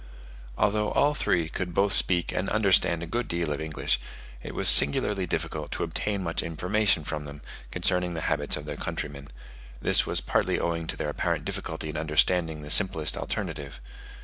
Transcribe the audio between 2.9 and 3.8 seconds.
a good deal of